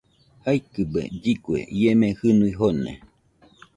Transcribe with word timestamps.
Jaikɨbe 0.45 1.01
lligue, 1.15 1.57
ie 1.79 1.91
mei 1.99 2.15
jɨnui 2.19 2.51
joone. 2.57 2.91